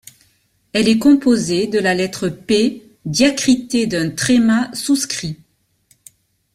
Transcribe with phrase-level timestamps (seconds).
[0.73, 5.37] Elle est composée de la lettre P diacritée d’un tréma souscrit.